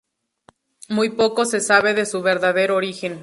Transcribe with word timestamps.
Muy 0.89 1.11
poco 1.11 1.45
se 1.45 1.59
sabe 1.59 1.93
de 1.93 2.07
su 2.07 2.23
verdadero 2.23 2.75
origen. 2.75 3.19